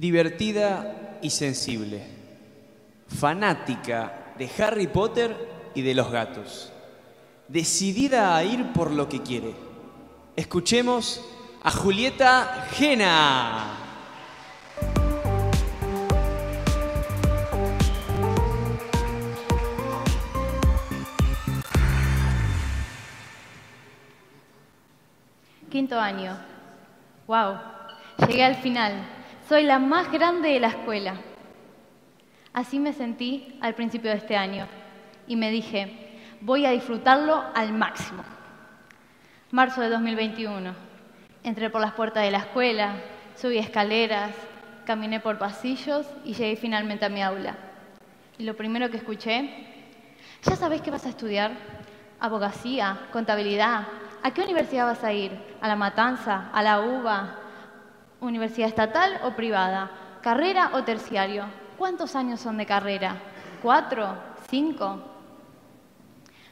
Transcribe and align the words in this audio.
divertida 0.00 1.18
y 1.20 1.28
sensible, 1.28 2.02
fanática 3.06 4.32
de 4.38 4.48
Harry 4.58 4.86
Potter 4.86 5.36
y 5.74 5.82
de 5.82 5.94
los 5.94 6.10
gatos, 6.10 6.72
decidida 7.48 8.34
a 8.34 8.42
ir 8.42 8.72
por 8.72 8.92
lo 8.92 9.10
que 9.10 9.20
quiere. 9.20 9.54
Escuchemos 10.36 11.22
a 11.62 11.70
Julieta 11.70 12.66
Gena. 12.72 13.76
Quinto 25.70 26.00
año. 26.00 26.38
Wow, 27.26 27.58
llegué 28.26 28.44
al 28.44 28.56
final. 28.56 29.19
Soy 29.50 29.64
la 29.64 29.80
más 29.80 30.12
grande 30.12 30.50
de 30.50 30.60
la 30.60 30.68
escuela. 30.68 31.14
Así 32.52 32.78
me 32.78 32.92
sentí 32.92 33.58
al 33.60 33.74
principio 33.74 34.12
de 34.12 34.18
este 34.18 34.36
año 34.36 34.68
y 35.26 35.34
me 35.34 35.50
dije, 35.50 36.20
voy 36.40 36.66
a 36.66 36.70
disfrutarlo 36.70 37.42
al 37.52 37.72
máximo. 37.72 38.22
Marzo 39.50 39.80
de 39.80 39.88
2021. 39.88 40.72
Entré 41.42 41.68
por 41.68 41.80
las 41.80 41.94
puertas 41.94 42.22
de 42.22 42.30
la 42.30 42.38
escuela, 42.38 42.94
subí 43.34 43.58
escaleras, 43.58 44.30
caminé 44.86 45.18
por 45.18 45.36
pasillos 45.36 46.06
y 46.24 46.34
llegué 46.34 46.54
finalmente 46.54 47.06
a 47.06 47.08
mi 47.08 47.20
aula. 47.20 47.56
Y 48.38 48.44
lo 48.44 48.54
primero 48.54 48.88
que 48.88 48.98
escuché, 48.98 49.50
¿ya 50.44 50.54
sabés 50.54 50.80
qué 50.80 50.92
vas 50.92 51.06
a 51.06 51.08
estudiar? 51.08 51.50
Abogacía, 52.20 53.08
contabilidad. 53.12 53.88
¿A 54.22 54.30
qué 54.30 54.42
universidad 54.42 54.86
vas 54.86 55.02
a 55.02 55.12
ir? 55.12 55.32
¿A 55.60 55.66
la 55.66 55.74
Matanza? 55.74 56.50
¿A 56.52 56.62
la 56.62 56.78
UBA? 56.82 57.39
¿Universidad 58.20 58.68
estatal 58.68 59.20
o 59.24 59.30
privada? 59.30 59.90
¿Carrera 60.20 60.72
o 60.74 60.84
terciario? 60.84 61.46
¿Cuántos 61.78 62.14
años 62.14 62.40
son 62.40 62.58
de 62.58 62.66
carrera? 62.66 63.16
¿Cuatro? 63.62 64.14
¿Cinco? 64.48 65.00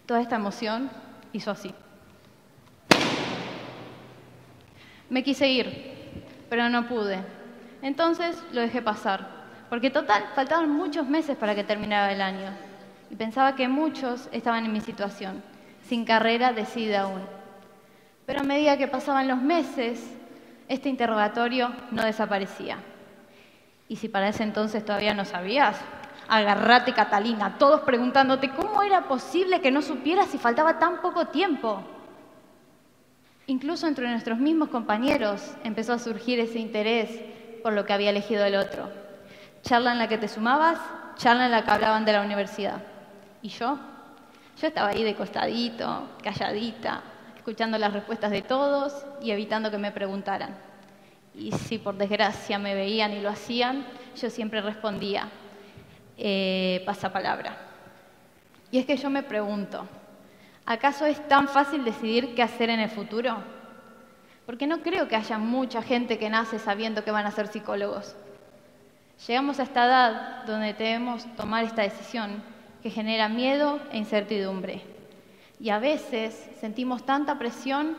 Toda 0.07 0.23
esta 0.23 0.37
emoción 0.37 0.91
hizo 1.33 1.51
así. 1.51 1.75
Me 5.11 5.23
quise 5.23 5.49
ir, 5.49 6.25
pero 6.49 6.71
no 6.71 6.89
pude. 6.89 7.19
Entonces 7.83 8.43
lo 8.53 8.63
dejé 8.63 8.81
pasar, 8.81 9.29
porque 9.69 9.91
total 9.91 10.25
faltaban 10.35 10.71
muchos 10.71 11.07
meses 11.07 11.37
para 11.37 11.55
que 11.55 11.65
terminara 11.65 12.13
el 12.13 12.23
año. 12.23 12.51
Y 13.11 13.17
pensaba 13.17 13.55
que 13.55 13.69
muchos 13.69 14.29
estaban 14.33 14.65
en 14.65 14.73
mi 14.73 14.81
situación, 14.81 15.43
sin 15.85 16.07
carrera 16.07 16.53
decidida 16.53 17.03
aún. 17.03 17.23
Pero 18.25 18.41
a 18.41 18.45
medida 18.45 18.77
que 18.77 18.89
pasaban 18.89 19.29
los 19.29 19.41
meses, 19.41 20.18
este 20.69 20.89
interrogatorio 20.89 21.73
no 21.91 22.05
desaparecía. 22.05 22.79
Y 23.89 23.97
si 23.97 24.09
para 24.09 24.29
ese 24.29 24.43
entonces 24.43 24.85
todavía 24.85 25.15
no 25.15 25.25
sabías, 25.25 25.81
agarrate 26.29 26.93
Catalina, 26.93 27.57
todos 27.59 27.81
preguntándote 27.81 28.51
cómo 28.51 28.83
era 28.83 29.09
posible 29.09 29.61
que 29.61 29.71
no 29.71 29.81
supieras 29.81 30.29
si 30.29 30.39
faltaba 30.39 30.79
tan 30.79 31.01
poco 31.01 31.27
tiempo. 31.29 31.83
Incluso 33.47 33.87
entre 33.87 34.11
nuestros 34.11 34.39
mismos 34.39 34.69
compañeros 34.69 35.55
empezó 35.65 35.95
a 35.95 35.99
surgir 35.99 36.39
ese 36.39 36.59
interés 36.59 37.09
por 37.63 37.73
lo 37.73 37.87
que 37.87 37.95
había 37.95 38.11
elegido 38.11 38.45
el 38.45 38.57
otro. 38.57 38.91
Charla 39.63 39.93
en 39.93 39.99
la 39.99 40.09
que 40.09 40.19
te 40.19 40.29
sumabas, 40.29 40.79
charla 41.17 41.47
en 41.47 41.53
la 41.53 41.65
que 41.65 41.71
hablaban 41.71 42.05
de 42.05 42.13
la 42.13 42.21
universidad. 42.21 42.83
¿Y 43.41 43.49
yo? 43.49 43.79
Yo 44.61 44.67
estaba 44.67 44.89
ahí 44.89 45.03
de 45.03 45.15
costadito, 45.15 46.11
calladita, 46.23 47.01
escuchando 47.49 47.79
las 47.79 47.93
respuestas 47.93 48.31
de 48.31 48.43
todos 48.43 49.07
y 49.23 49.31
evitando 49.31 49.71
que 49.71 49.79
me 49.79 49.91
preguntaran 49.91 50.69
y 51.39 51.53
si 51.53 51.79
por 51.79 51.97
desgracia 51.97 52.59
me 52.59 52.75
veían 52.75 53.13
y 53.13 53.21
lo 53.21 53.31
hacían, 53.31 53.87
yo 54.21 54.29
siempre 54.29 54.61
respondía, 54.61 55.29
eh, 56.17 56.83
pasapalabra. 56.85 57.57
Y 58.71 58.79
es 58.79 58.87
que 58.87 58.97
yo 58.97 59.09
me 59.09 59.23
pregunto, 59.23 59.87
¿acaso 60.67 61.07
es 61.07 61.27
tan 61.29 61.49
fácil 61.49 61.85
decidir 61.85 62.35
qué 62.35 62.43
hacer 62.43 62.71
en 62.71 62.81
el 62.81 62.91
futuro? 62.91 63.37
Porque 64.45 64.67
no 64.67 64.81
creo 64.81 65.07
que 65.07 65.17
haya 65.17 65.39
mucha 65.39 65.81
gente 65.81 66.19
que 66.19 66.29
nace 66.29 66.59
sabiendo 66.59 67.05
que 67.05 67.13
van 67.13 67.27
a 67.27 67.31
ser 67.31 67.47
psicólogos. 67.47 68.17
Llegamos 69.27 69.61
a 69.61 69.63
esta 69.63 69.87
edad 69.87 70.45
donde 70.45 70.75
debemos 70.75 71.25
tomar 71.37 71.65
esta 71.65 71.83
decisión 71.83 72.43
que 72.83 72.91
genera 72.91 73.29
miedo 73.29 73.81
e 73.93 73.99
incertidumbre. 73.99 74.98
Y 75.61 75.71
a 75.71 75.79
veces 75.79 76.51
sentimos 76.61 77.05
tanta 77.05 77.39
presión 77.39 77.97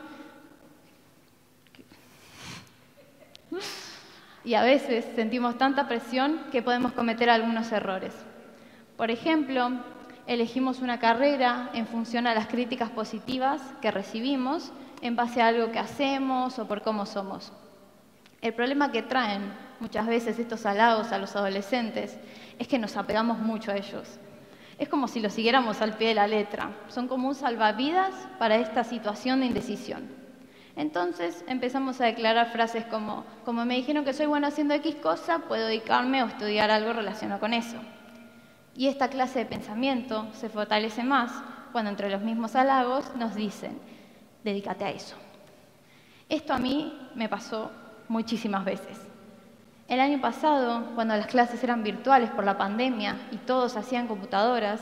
Y 4.44 4.54
a 4.54 4.64
veces 4.64 5.06
sentimos 5.16 5.58
tanta 5.58 5.88
presión 5.88 6.40
que 6.52 6.62
podemos 6.62 6.94
cometer 6.94 7.30
algunos 7.30 7.72
errores. 7.72 8.14
Por 8.96 9.12
ejemplo, 9.12 9.70
elegimos 10.28 10.80
una 10.80 11.00
carrera 11.00 11.70
en 11.74 11.88
función 11.88 12.26
a 12.26 12.34
las 12.34 12.48
críticas 12.48 12.90
positivas 12.90 13.62
que 13.82 13.92
recibimos 13.92 14.72
en 15.02 15.16
base 15.16 15.42
a 15.42 15.48
algo 15.48 15.72
que 15.72 15.80
hacemos 15.80 16.58
o 16.58 16.68
por 16.68 16.82
cómo 16.82 17.06
somos. 17.06 17.52
El 18.42 18.54
problema 18.54 18.92
que 18.92 19.04
traen 19.04 19.54
muchas 19.80 20.08
veces 20.08 20.40
estos 20.40 20.66
halagos 20.66 21.12
a 21.12 21.18
los 21.18 21.36
adolescentes 21.36 22.18
es 22.58 22.68
que 22.68 22.80
nos 22.80 22.96
apegamos 22.96 23.40
mucho 23.40 23.72
a 23.72 23.78
ellos. 23.78 24.20
Es 24.80 24.88
como 24.88 25.10
si 25.10 25.20
los 25.20 25.34
siguiéramos 25.34 25.82
al 25.82 25.98
pie 25.98 26.10
de 26.10 26.16
la 26.16 26.28
letra. 26.28 26.72
Son 26.88 27.10
como 27.10 27.28
un 27.28 27.36
salvavidas 27.36 28.16
para 28.40 28.56
esta 28.56 28.86
situación 28.86 29.42
de 29.42 29.48
indecisión. 29.48 30.08
Entonces 30.78 31.44
empezamos 31.48 32.00
a 32.00 32.06
declarar 32.06 32.54
frases 32.54 32.86
como, 32.86 33.26
como 33.44 33.66
me 33.66 33.76
dijeron 33.76 34.06
que 34.06 34.14
soy 34.14 34.28
bueno 34.28 34.48
haciendo 34.48 34.74
X 34.76 34.96
cosa, 34.96 35.40
puedo 35.40 35.68
dedicarme 35.68 36.24
o 36.24 36.28
estudiar 36.28 36.72
algo 36.72 36.94
relacionado 36.94 37.42
con 37.42 37.54
eso. 37.54 37.76
Y 38.74 38.88
esta 38.88 39.10
clase 39.10 39.40
de 39.40 39.46
pensamiento 39.46 40.28
se 40.32 40.48
fortalece 40.48 41.04
más 41.04 41.34
cuando 41.74 41.92
entre 41.92 42.10
los 42.10 42.22
mismos 42.22 42.56
halagos 42.56 43.14
nos 43.18 43.36
dicen, 43.36 43.78
dedícate 44.46 44.86
a 44.86 44.92
eso. 44.92 45.18
Esto 46.30 46.54
a 46.54 46.58
mí 46.58 46.98
me 47.16 47.28
pasó 47.28 47.70
muchísimas 48.08 48.64
veces. 48.64 49.09
El 49.90 50.00
año 50.00 50.22
pasado, 50.22 50.92
cuando 50.94 51.18
las 51.18 51.26
clases 51.26 51.64
eran 51.64 51.84
virtuales 51.84 52.30
por 52.30 52.46
la 52.46 52.60
pandemia 52.60 53.18
y 53.32 53.38
todos 53.38 53.76
hacían 53.76 54.08
computadoras, 54.08 54.82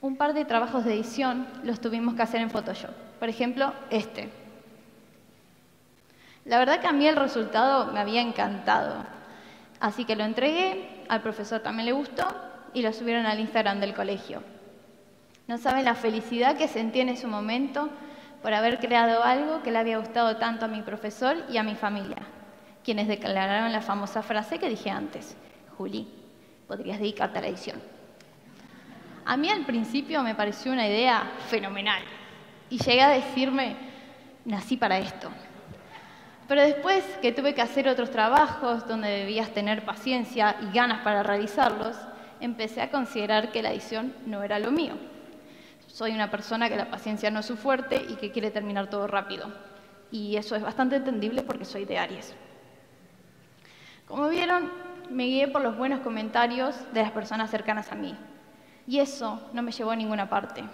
un 0.00 0.16
par 0.16 0.32
de 0.32 0.44
trabajos 0.44 0.84
de 0.84 0.94
edición 0.94 1.48
los 1.64 1.80
tuvimos 1.80 2.14
que 2.14 2.22
hacer 2.22 2.40
en 2.40 2.50
Photoshop. 2.50 2.92
Por 3.18 3.28
ejemplo, 3.28 3.72
este. 3.90 4.30
La 6.44 6.58
verdad 6.58 6.80
que 6.80 6.86
a 6.86 6.92
mí 6.92 7.06
el 7.06 7.16
resultado 7.16 7.92
me 7.92 7.98
había 7.98 8.22
encantado. 8.22 9.04
Así 9.80 10.04
que 10.04 10.14
lo 10.14 10.22
entregué, 10.22 11.04
al 11.08 11.20
profesor 11.20 11.60
también 11.60 11.86
le 11.86 11.92
gustó 11.92 12.28
y 12.72 12.82
lo 12.82 12.92
subieron 12.92 13.26
al 13.26 13.40
Instagram 13.40 13.80
del 13.80 13.92
colegio. 13.92 14.42
No 15.48 15.58
saben 15.58 15.84
la 15.84 15.96
felicidad 15.96 16.56
que 16.56 16.68
sentí 16.68 17.00
en 17.00 17.08
ese 17.08 17.26
momento 17.26 17.90
por 18.40 18.54
haber 18.54 18.78
creado 18.78 19.24
algo 19.24 19.64
que 19.64 19.72
le 19.72 19.78
había 19.78 19.98
gustado 19.98 20.36
tanto 20.36 20.66
a 20.66 20.68
mi 20.68 20.82
profesor 20.82 21.36
y 21.50 21.56
a 21.56 21.64
mi 21.64 21.74
familia, 21.74 22.18
quienes 22.84 23.08
declararon 23.08 23.72
la 23.72 23.82
famosa 23.82 24.22
frase 24.22 24.58
que 24.58 24.68
dije 24.68 24.90
antes, 24.90 25.36
Juli, 25.76 26.08
podrías 26.66 26.98
dedicarte 26.98 27.38
a 27.38 27.42
la 27.42 27.48
edición. 27.48 27.80
A 29.24 29.36
mí 29.36 29.48
al 29.48 29.64
principio 29.64 30.22
me 30.22 30.34
pareció 30.34 30.72
una 30.72 30.86
idea 30.86 31.30
fenomenal 31.48 32.02
y 32.68 32.78
llegué 32.78 33.02
a 33.02 33.10
decirme, 33.10 33.76
nací 34.44 34.76
para 34.76 34.98
esto. 34.98 35.30
Pero 36.48 36.62
después 36.62 37.04
que 37.22 37.32
tuve 37.32 37.54
que 37.54 37.62
hacer 37.62 37.88
otros 37.88 38.10
trabajos 38.10 38.88
donde 38.88 39.08
debías 39.08 39.50
tener 39.50 39.84
paciencia 39.84 40.56
y 40.62 40.74
ganas 40.74 41.02
para 41.02 41.22
realizarlos, 41.22 41.96
empecé 42.40 42.80
a 42.80 42.90
considerar 42.90 43.52
que 43.52 43.62
la 43.62 43.70
edición 43.70 44.14
no 44.26 44.42
era 44.42 44.58
lo 44.58 44.72
mío. 44.72 44.94
Soy 45.86 46.12
una 46.12 46.30
persona 46.30 46.68
que 46.68 46.76
la 46.76 46.90
paciencia 46.90 47.30
no 47.30 47.40
es 47.40 47.46
su 47.46 47.56
fuerte 47.56 48.04
y 48.08 48.14
que 48.14 48.32
quiere 48.32 48.50
terminar 48.50 48.88
todo 48.88 49.06
rápido. 49.06 49.52
Y 50.10 50.36
eso 50.36 50.56
es 50.56 50.62
bastante 50.62 50.96
entendible 50.96 51.42
porque 51.42 51.64
soy 51.64 51.84
de 51.84 51.98
Aries. 51.98 52.34
Como 54.10 54.28
vieron, 54.28 54.68
me 55.08 55.26
guié 55.26 55.46
por 55.46 55.62
los 55.62 55.78
buenos 55.78 56.00
comentarios 56.00 56.74
de 56.92 57.00
las 57.00 57.12
personas 57.12 57.48
cercanas 57.48 57.92
a 57.92 57.94
mí. 57.94 58.16
Y 58.84 58.98
eso 58.98 59.40
no 59.52 59.62
me 59.62 59.70
llevó 59.70 59.92
a 59.92 59.96
ninguna 59.96 60.28
parte. 60.28 60.64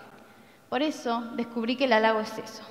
Por 0.70 0.80
eso 0.80 1.20
descubrí 1.36 1.76
que 1.76 1.84
el 1.84 1.92
halago 1.92 2.20
es 2.20 2.38
eso, 2.38 2.62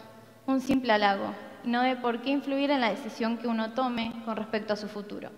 un 0.47 0.61
simple 0.61 0.91
halago, 0.91 1.35
y 1.63 1.69
no 1.69 1.83
de 1.83 1.95
por 1.95 2.19
qué 2.23 2.31
influir 2.31 2.71
en 2.71 2.81
la 2.81 2.89
decisión 2.89 3.37
que 3.37 3.47
uno 3.47 3.73
tome 3.73 4.11
con 4.25 4.37
respecto 4.37 4.73
a 4.73 4.75
su 4.75 4.87
futuro. 4.87 5.29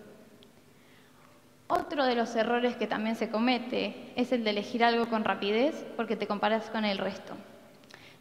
Otro 1.66 2.06
de 2.06 2.14
los 2.14 2.34
errores 2.34 2.76
que 2.76 2.86
también 2.86 3.14
se 3.14 3.28
comete 3.28 4.14
es 4.16 4.32
el 4.32 4.44
de 4.44 4.50
elegir 4.50 4.82
algo 4.82 5.10
con 5.10 5.24
rapidez 5.24 5.84
porque 5.94 6.16
te 6.16 6.26
comparas 6.26 6.70
con 6.70 6.86
el 6.86 6.96
resto. 6.96 7.34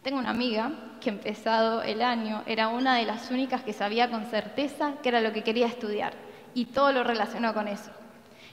Tengo 0.04 0.19
una 0.19 0.31
amiga 0.31 0.74
que 1.00 1.09
empezado 1.09 1.83
el 1.83 2.01
año 2.01 2.44
era 2.45 2.68
una 2.68 2.98
de 2.98 3.06
las 3.06 3.31
únicas 3.31 3.63
que 3.63 3.71
sabía 3.71 4.12
con 4.12 4.25
certeza 4.25 4.95
que 5.01 5.07
era 5.07 5.21
lo 5.21 5.31
que 5.31 5.45
quería 5.45 5.68
estudiar 5.68 6.26
y 6.53 6.65
todo 6.65 6.91
lo 6.91 7.03
relacionó 7.03 7.53
con 7.53 7.67
eso. 7.67 7.91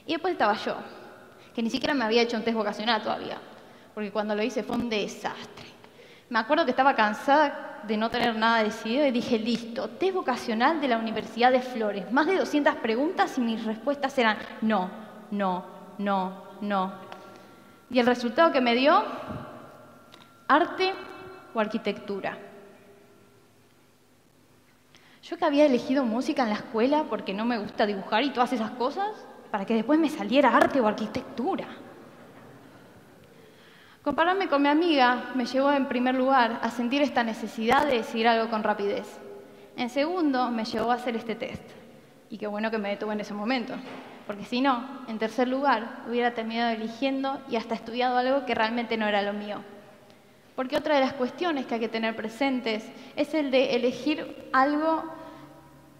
Y 0.06 0.12
después 0.12 0.32
estaba 0.32 0.54
yo, 0.54 0.76
que 1.54 1.62
ni 1.62 1.70
siquiera 1.70 1.94
me 1.94 2.04
había 2.04 2.22
hecho 2.22 2.36
un 2.36 2.44
test 2.44 2.56
vocacional 2.56 3.02
todavía, 3.02 3.38
porque 3.94 4.10
cuando 4.10 4.34
lo 4.34 4.42
hice 4.42 4.62
fue 4.62 4.76
un 4.76 4.90
desastre. 4.90 5.66
Me 6.28 6.38
acuerdo 6.38 6.64
que 6.64 6.70
estaba 6.70 6.94
cansada 6.94 7.82
de 7.86 7.96
no 7.96 8.10
tener 8.10 8.34
nada 8.36 8.62
decidido 8.62 9.06
y 9.06 9.10
dije, 9.10 9.38
listo, 9.38 9.88
test 9.88 10.14
vocacional 10.14 10.80
de 10.80 10.88
la 10.88 10.98
Universidad 10.98 11.52
de 11.52 11.60
Flores. 11.60 12.10
Más 12.12 12.26
de 12.26 12.36
200 12.36 12.76
preguntas 12.76 13.36
y 13.38 13.40
mis 13.40 13.64
respuestas 13.64 14.16
eran 14.18 14.38
no, 14.62 14.90
no, 15.30 15.64
no, 15.98 16.44
no. 16.60 16.92
Y 17.90 17.98
el 17.98 18.06
resultado 18.06 18.52
que 18.52 18.60
me 18.60 18.74
dio, 18.74 19.04
arte 20.48 20.94
o 21.54 21.60
arquitectura. 21.60 22.38
Yo 25.24 25.38
que 25.38 25.46
había 25.46 25.64
elegido 25.64 26.04
música 26.04 26.42
en 26.42 26.50
la 26.50 26.56
escuela 26.56 27.04
porque 27.08 27.32
no 27.32 27.46
me 27.46 27.56
gusta 27.56 27.86
dibujar 27.86 28.24
y 28.24 28.30
todas 28.30 28.52
esas 28.52 28.72
cosas, 28.72 29.08
para 29.50 29.64
que 29.64 29.72
después 29.72 29.98
me 29.98 30.10
saliera 30.10 30.54
arte 30.54 30.80
o 30.80 30.86
arquitectura. 30.86 31.66
Compararme 34.02 34.48
con 34.48 34.60
mi 34.60 34.68
amiga 34.68 35.30
me 35.34 35.46
llevó 35.46 35.72
en 35.72 35.86
primer 35.86 36.14
lugar 36.14 36.60
a 36.60 36.70
sentir 36.70 37.00
esta 37.00 37.24
necesidad 37.24 37.86
de 37.86 37.96
decidir 37.96 38.28
algo 38.28 38.50
con 38.50 38.62
rapidez. 38.62 39.18
En 39.78 39.88
segundo, 39.88 40.50
me 40.50 40.66
llevó 40.66 40.90
a 40.90 40.96
hacer 40.96 41.16
este 41.16 41.34
test. 41.34 41.70
Y 42.28 42.36
qué 42.36 42.46
bueno 42.46 42.70
que 42.70 42.76
me 42.76 42.90
detuve 42.90 43.14
en 43.14 43.20
ese 43.20 43.32
momento, 43.32 43.72
porque 44.26 44.44
si 44.44 44.60
no, 44.60 45.06
en 45.08 45.18
tercer 45.18 45.48
lugar, 45.48 46.02
hubiera 46.06 46.34
terminado 46.34 46.72
eligiendo 46.72 47.40
y 47.48 47.56
hasta 47.56 47.74
estudiado 47.74 48.18
algo 48.18 48.44
que 48.44 48.54
realmente 48.54 48.98
no 48.98 49.06
era 49.06 49.22
lo 49.22 49.32
mío. 49.32 49.62
Porque 50.54 50.76
otra 50.76 50.94
de 50.94 51.00
las 51.00 51.14
cuestiones 51.14 51.66
que 51.66 51.74
hay 51.74 51.80
que 51.80 51.88
tener 51.88 52.14
presentes 52.14 52.88
es 53.16 53.34
el 53.34 53.50
de 53.50 53.74
elegir 53.74 54.48
algo 54.52 55.04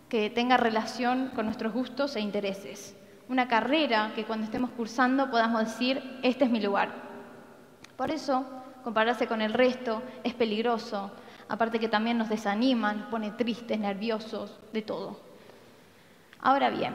que 0.08 0.30
tenga 0.30 0.56
relación 0.56 1.30
con 1.34 1.46
nuestros 1.46 1.72
gustos 1.72 2.14
e 2.14 2.20
intereses. 2.20 2.96
Una 3.28 3.48
carrera 3.48 4.12
que 4.14 4.24
cuando 4.24 4.44
estemos 4.44 4.70
cursando 4.70 5.30
podamos 5.30 5.64
decir, 5.64 6.20
este 6.22 6.44
es 6.44 6.50
mi 6.50 6.60
lugar. 6.60 6.92
Por 7.96 8.10
eso, 8.10 8.44
compararse 8.84 9.26
con 9.26 9.40
el 9.40 9.52
resto 9.52 10.02
es 10.22 10.34
peligroso, 10.34 11.10
aparte 11.48 11.80
que 11.80 11.88
también 11.88 12.18
nos 12.18 12.28
desaniman, 12.28 13.08
pone 13.10 13.32
tristes, 13.32 13.78
nerviosos, 13.78 14.56
de 14.72 14.82
todo. 14.82 15.18
Ahora 16.40 16.70
bien, 16.70 16.94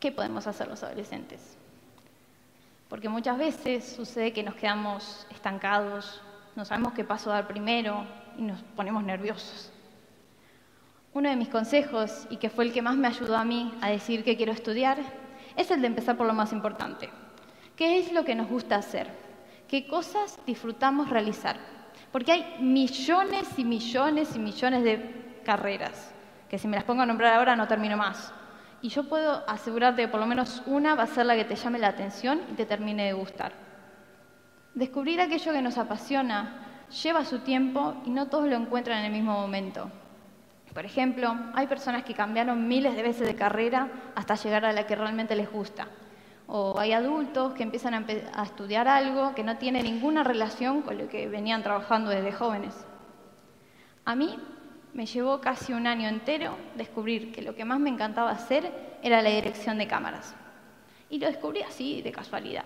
¿qué 0.00 0.10
podemos 0.10 0.46
hacer 0.46 0.66
los 0.66 0.82
adolescentes? 0.82 1.56
Porque 2.88 3.08
muchas 3.08 3.36
veces 3.36 3.92
sucede 3.94 4.32
que 4.32 4.42
nos 4.42 4.54
quedamos 4.54 5.26
estancados, 5.30 6.22
no 6.58 6.64
sabemos 6.64 6.92
qué 6.92 7.04
paso 7.04 7.30
dar 7.30 7.46
primero 7.46 8.04
y 8.36 8.42
nos 8.42 8.60
ponemos 8.74 9.04
nerviosos. 9.04 9.70
Uno 11.14 11.30
de 11.30 11.36
mis 11.36 11.48
consejos, 11.48 12.26
y 12.30 12.38
que 12.38 12.50
fue 12.50 12.64
el 12.64 12.72
que 12.72 12.82
más 12.82 12.96
me 12.96 13.06
ayudó 13.06 13.36
a 13.36 13.44
mí 13.44 13.72
a 13.80 13.90
decir 13.90 14.24
qué 14.24 14.36
quiero 14.36 14.50
estudiar, 14.50 14.98
es 15.56 15.70
el 15.70 15.80
de 15.80 15.86
empezar 15.86 16.16
por 16.16 16.26
lo 16.26 16.34
más 16.34 16.52
importante. 16.52 17.10
¿Qué 17.76 18.00
es 18.00 18.12
lo 18.12 18.24
que 18.24 18.34
nos 18.34 18.48
gusta 18.48 18.74
hacer? 18.74 19.06
qué 19.68 19.86
cosas 19.86 20.38
disfrutamos 20.46 21.10
realizar. 21.10 21.56
Porque 22.10 22.32
hay 22.32 22.56
millones 22.58 23.46
y 23.56 23.64
millones 23.64 24.34
y 24.34 24.38
millones 24.38 24.82
de 24.82 25.40
carreras, 25.44 26.12
que 26.48 26.58
si 26.58 26.66
me 26.66 26.76
las 26.76 26.84
pongo 26.84 27.02
a 27.02 27.06
nombrar 27.06 27.34
ahora 27.34 27.54
no 27.54 27.68
termino 27.68 27.96
más. 27.96 28.32
Y 28.80 28.88
yo 28.88 29.08
puedo 29.08 29.48
asegurarte 29.48 30.02
que 30.02 30.08
por 30.08 30.20
lo 30.20 30.26
menos 30.26 30.62
una 30.66 30.94
va 30.94 31.02
a 31.02 31.06
ser 31.06 31.26
la 31.26 31.36
que 31.36 31.44
te 31.44 31.54
llame 31.54 31.78
la 31.78 31.88
atención 31.88 32.40
y 32.50 32.54
te 32.54 32.64
termine 32.64 33.04
de 33.04 33.12
gustar. 33.12 33.67
Descubrir 34.78 35.20
aquello 35.20 35.52
que 35.52 35.60
nos 35.60 35.76
apasiona 35.76 36.86
lleva 37.02 37.24
su 37.24 37.40
tiempo 37.40 37.96
y 38.06 38.10
no 38.10 38.28
todos 38.28 38.46
lo 38.46 38.54
encuentran 38.54 39.00
en 39.00 39.06
el 39.06 39.10
mismo 39.12 39.32
momento. 39.32 39.90
Por 40.72 40.84
ejemplo, 40.84 41.34
hay 41.54 41.66
personas 41.66 42.04
que 42.04 42.14
cambiaron 42.14 42.68
miles 42.68 42.94
de 42.94 43.02
veces 43.02 43.26
de 43.26 43.34
carrera 43.34 43.88
hasta 44.14 44.36
llegar 44.36 44.64
a 44.64 44.72
la 44.72 44.86
que 44.86 44.94
realmente 44.94 45.34
les 45.34 45.50
gusta 45.50 45.88
o 46.46 46.78
hay 46.78 46.92
adultos 46.92 47.54
que 47.54 47.64
empiezan 47.64 47.94
a, 47.94 48.42
estudiar 48.44 48.86
algo 48.86 49.34
que 49.34 49.42
no 49.42 49.58
tiene 49.58 49.82
ninguna 49.82 50.22
relación 50.22 50.82
con 50.82 50.96
lo 50.96 51.08
que 51.08 51.26
venían 51.26 51.64
trabajando 51.64 52.10
desde 52.10 52.30
jóvenes. 52.30 52.86
A 54.04 54.14
mí 54.14 54.38
me 54.94 55.06
llevó 55.06 55.40
casi 55.40 55.72
un 55.72 55.88
año 55.88 56.08
entero 56.08 56.56
descubrir 56.76 57.32
que 57.32 57.42
lo 57.42 57.56
que 57.56 57.64
más 57.64 57.80
me 57.80 57.90
encantaba 57.90 58.30
hacer 58.30 58.72
era 59.02 59.22
la 59.22 59.30
dirección 59.30 59.76
de 59.76 59.88
cámaras. 59.88 60.36
Y 61.10 61.18
lo 61.18 61.26
descubrí 61.26 61.62
así, 61.62 62.00
de 62.00 62.12
casualidad. 62.12 62.64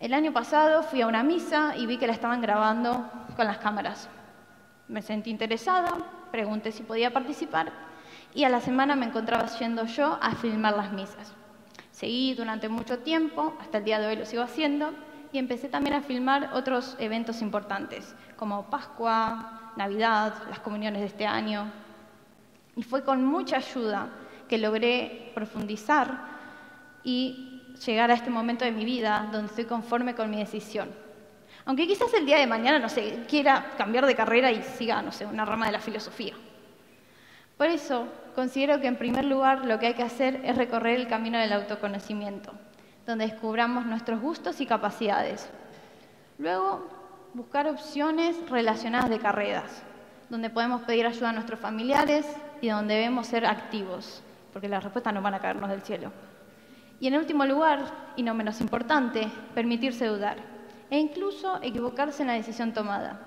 El 0.00 0.14
año 0.14 0.32
pasado 0.32 0.82
fui 0.82 1.02
a 1.02 1.06
una 1.06 1.22
misa 1.22 1.76
y 1.76 1.84
vi 1.84 1.98
que 1.98 2.06
la 2.06 2.14
estaban 2.14 2.40
grabando 2.40 3.06
con 3.36 3.46
las 3.46 3.58
cámaras. 3.58 4.08
Me 4.88 5.02
sentí 5.02 5.28
interesada, 5.28 5.90
pregunté 6.32 6.72
si 6.72 6.82
podía 6.82 7.12
participar 7.12 7.70
y 8.34 8.44
a 8.44 8.48
la 8.48 8.62
semana 8.62 8.96
me 8.96 9.04
encontraba 9.04 9.44
yendo 9.58 9.84
yo 9.84 10.18
a 10.22 10.34
filmar 10.36 10.74
las 10.74 10.90
misas. 10.90 11.34
Seguí 11.90 12.32
durante 12.32 12.70
mucho 12.70 13.00
tiempo, 13.00 13.54
hasta 13.60 13.76
el 13.76 13.84
día 13.84 14.00
de 14.00 14.06
hoy 14.06 14.16
lo 14.16 14.24
sigo 14.24 14.42
haciendo, 14.42 14.94
y 15.32 15.38
empecé 15.38 15.68
también 15.68 15.94
a 15.94 16.00
filmar 16.00 16.50
otros 16.54 16.96
eventos 16.98 17.42
importantes, 17.42 18.14
como 18.36 18.70
Pascua, 18.70 19.72
Navidad, 19.76 20.32
las 20.48 20.60
comuniones 20.60 21.02
de 21.02 21.08
este 21.08 21.26
año. 21.26 21.70
Y 22.74 22.82
fue 22.82 23.04
con 23.04 23.22
mucha 23.24 23.56
ayuda 23.58 24.08
que 24.48 24.56
logré 24.56 25.30
profundizar 25.34 26.26
y 27.04 27.49
llegar 27.86 28.10
a 28.10 28.14
este 28.14 28.30
momento 28.30 28.64
de 28.64 28.72
mi 28.72 28.84
vida 28.84 29.28
donde 29.32 29.48
estoy 29.48 29.64
conforme 29.64 30.14
con 30.14 30.30
mi 30.30 30.38
decisión. 30.38 30.90
Aunque 31.64 31.86
quizás 31.86 32.12
el 32.14 32.26
día 32.26 32.38
de 32.38 32.46
mañana, 32.46 32.78
no 32.78 32.88
sé, 32.88 33.24
quiera 33.28 33.72
cambiar 33.76 34.06
de 34.06 34.14
carrera 34.14 34.50
y 34.50 34.62
siga, 34.62 35.02
no 35.02 35.12
sé, 35.12 35.26
una 35.26 35.44
rama 35.44 35.66
de 35.66 35.72
la 35.72 35.80
filosofía. 35.80 36.34
Por 37.56 37.66
eso, 37.66 38.06
considero 38.34 38.80
que 38.80 38.86
en 38.86 38.96
primer 38.96 39.24
lugar 39.24 39.66
lo 39.66 39.78
que 39.78 39.88
hay 39.88 39.94
que 39.94 40.02
hacer 40.02 40.40
es 40.44 40.56
recorrer 40.56 40.98
el 40.98 41.08
camino 41.08 41.38
del 41.38 41.52
autoconocimiento, 41.52 42.52
donde 43.06 43.26
descubramos 43.26 43.84
nuestros 43.84 44.20
gustos 44.20 44.60
y 44.60 44.66
capacidades. 44.66 45.48
Luego, 46.38 46.88
buscar 47.34 47.68
opciones 47.68 48.36
relacionadas 48.48 49.10
de 49.10 49.18
carreras, 49.18 49.82
donde 50.30 50.48
podemos 50.48 50.82
pedir 50.82 51.06
ayuda 51.06 51.30
a 51.30 51.32
nuestros 51.34 51.60
familiares 51.60 52.26
y 52.62 52.68
donde 52.68 52.94
debemos 52.94 53.26
ser 53.26 53.44
activos, 53.44 54.22
porque 54.52 54.68
las 54.68 54.82
respuestas 54.82 55.12
no 55.12 55.20
van 55.20 55.34
a 55.34 55.40
caernos 55.40 55.68
del 55.68 55.82
cielo. 55.82 56.10
Y 57.00 57.08
en 57.08 57.16
último 57.16 57.44
lugar, 57.46 58.12
y 58.14 58.22
no 58.22 58.34
menos 58.34 58.60
importante, 58.60 59.28
permitirse 59.54 60.06
dudar 60.06 60.36
e 60.90 60.98
incluso 60.98 61.58
equivocarse 61.62 62.22
en 62.22 62.28
la 62.28 62.34
decisión 62.34 62.72
tomada. 62.72 63.20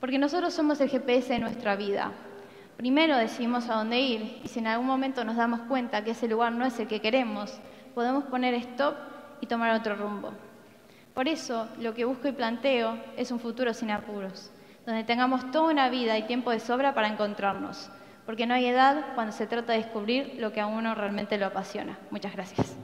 Porque 0.00 0.18
nosotros 0.18 0.54
somos 0.54 0.80
el 0.80 0.88
GPS 0.88 1.32
de 1.32 1.38
nuestra 1.38 1.74
vida 1.76 2.12
Primero 2.82 3.16
decidimos 3.16 3.68
a 3.68 3.74
dónde 3.74 4.00
ir 4.00 4.40
y 4.42 4.48
si 4.48 4.58
en 4.58 4.66
algún 4.66 4.88
momento 4.88 5.24
nos 5.24 5.36
damos 5.36 5.60
cuenta 5.68 6.02
que 6.02 6.12
ese 6.12 6.26
lugar 6.26 6.50
no 6.50 6.64
es 6.64 6.80
el 6.80 6.88
que 6.88 7.00
queremos, 7.00 7.60
podemos 7.94 8.24
poner 8.24 8.54
stop 8.54 8.96
y 9.40 9.46
tomar 9.46 9.72
otro 9.78 9.94
rumbo. 9.94 10.32
Por 11.14 11.28
eso, 11.28 11.68
lo 11.78 11.94
que 11.94 12.04
busco 12.04 12.26
y 12.26 12.32
planteo 12.32 12.98
es 13.16 13.30
un 13.30 13.38
futuro 13.38 13.72
sin 13.72 13.92
apuros, 13.92 14.50
donde 14.84 15.04
tengamos 15.04 15.48
toda 15.52 15.70
una 15.70 15.90
vida 15.90 16.18
y 16.18 16.24
tiempo 16.24 16.50
de 16.50 16.58
sobra 16.58 16.92
para 16.92 17.06
encontrarnos, 17.06 17.88
porque 18.26 18.46
no 18.46 18.54
hay 18.54 18.66
edad 18.66 19.14
cuando 19.14 19.32
se 19.32 19.46
trata 19.46 19.72
de 19.72 19.78
descubrir 19.78 20.36
lo 20.38 20.52
que 20.52 20.60
a 20.60 20.66
uno 20.66 20.94
realmente 20.94 21.38
lo 21.38 21.46
apasiona. 21.46 21.98
Muchas 22.10 22.32
gracias. 22.34 22.76